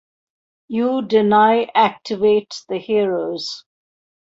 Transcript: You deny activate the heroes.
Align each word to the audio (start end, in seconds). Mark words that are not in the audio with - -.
You 0.67 1.03
deny 1.03 1.69
activate 1.75 2.63
the 2.67 2.79
heroes. 2.79 3.65